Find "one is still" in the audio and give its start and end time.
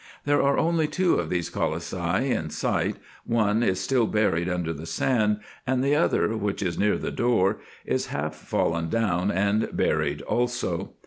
3.23-4.07